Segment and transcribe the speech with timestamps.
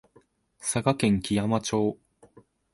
[0.57, 1.99] 佐賀県基山町